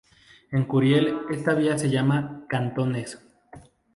[0.51, 3.23] En Curiel esta vía se llama "Cantones".